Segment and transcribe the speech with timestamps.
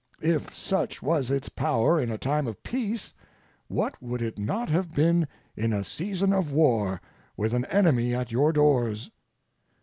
[0.23, 3.13] If such was its power in a time of peace,
[3.67, 6.99] what would it not have been in a season of war,
[7.37, 9.11] with an enemy at your doors?